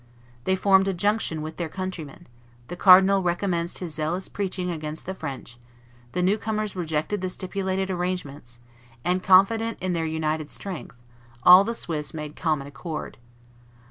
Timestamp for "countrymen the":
1.69-2.75